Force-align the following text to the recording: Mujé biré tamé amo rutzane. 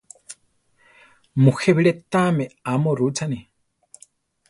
Mujé 1.43 1.69
biré 1.77 1.91
tamé 2.11 2.45
amo 2.73 2.91
rutzane. 2.99 3.39